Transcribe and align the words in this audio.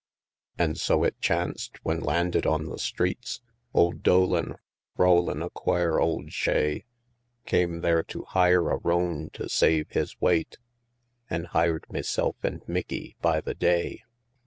An' 0.57 0.73
so 0.73 1.03
it 1.03 1.21
chanced, 1.21 1.77
when 1.85 1.99
landed 1.99 2.47
on 2.47 2.65
the 2.65 2.79
streets, 2.79 3.39
Ould 3.77 4.01
Dolan, 4.01 4.55
rowlin' 4.97 5.43
a 5.43 5.51
quare 5.51 5.99
ould 5.99 6.33
shay, 6.33 6.85
Came 7.45 7.81
there 7.81 8.01
to 8.05 8.23
hire 8.29 8.71
a 8.71 8.77
roan 8.77 9.29
to 9.33 9.47
save 9.47 9.91
his 9.91 10.13
whate, 10.13 10.57
An' 11.29 11.43
hired 11.43 11.85
meself 11.91 12.35
and 12.41 12.67
Mickie 12.67 13.15
by 13.21 13.41
the 13.41 13.53
day. 13.53 14.01